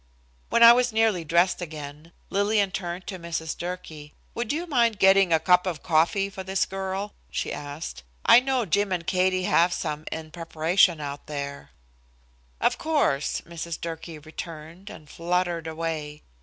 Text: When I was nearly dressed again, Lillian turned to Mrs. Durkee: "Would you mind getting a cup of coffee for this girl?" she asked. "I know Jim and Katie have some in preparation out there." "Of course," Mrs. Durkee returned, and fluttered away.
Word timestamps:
When 0.49 0.63
I 0.63 0.73
was 0.73 0.91
nearly 0.91 1.23
dressed 1.23 1.61
again, 1.61 2.11
Lillian 2.31 2.71
turned 2.71 3.05
to 3.05 3.19
Mrs. 3.19 3.55
Durkee: 3.55 4.15
"Would 4.33 4.51
you 4.51 4.65
mind 4.65 4.97
getting 4.97 5.31
a 5.31 5.39
cup 5.39 5.67
of 5.67 5.83
coffee 5.83 6.27
for 6.27 6.43
this 6.43 6.65
girl?" 6.65 7.13
she 7.29 7.53
asked. 7.53 8.01
"I 8.25 8.39
know 8.39 8.65
Jim 8.65 8.91
and 8.91 9.05
Katie 9.05 9.43
have 9.43 9.73
some 9.73 10.05
in 10.11 10.31
preparation 10.31 10.99
out 11.01 11.27
there." 11.27 11.69
"Of 12.59 12.79
course," 12.79 13.41
Mrs. 13.41 13.79
Durkee 13.79 14.17
returned, 14.17 14.89
and 14.89 15.07
fluttered 15.07 15.67
away. 15.67 16.23